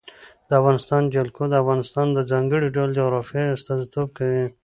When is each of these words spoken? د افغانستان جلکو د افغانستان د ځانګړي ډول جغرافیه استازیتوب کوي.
د 0.47 0.49
افغانستان 0.59 1.01
جلکو 1.15 1.43
د 1.49 1.53
افغانستان 1.63 2.07
د 2.13 2.19
ځانګړي 2.31 2.67
ډول 2.75 2.89
جغرافیه 2.99 3.53
استازیتوب 3.57 4.07
کوي. 4.17 4.45